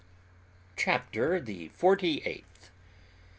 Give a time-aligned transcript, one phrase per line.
[0.75, 2.71] CHAPTER THE FORTY EIGHTH.